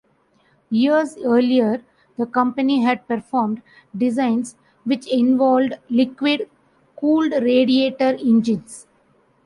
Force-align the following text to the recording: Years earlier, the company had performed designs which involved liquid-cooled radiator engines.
Years 0.71 1.15
earlier, 1.23 1.83
the 2.17 2.25
company 2.25 2.81
had 2.81 3.07
performed 3.07 3.61
designs 3.95 4.55
which 4.83 5.05
involved 5.05 5.75
liquid-cooled 5.91 7.33
radiator 7.33 8.17
engines. 8.19 8.87